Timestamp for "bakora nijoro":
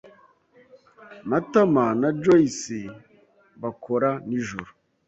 3.61-4.69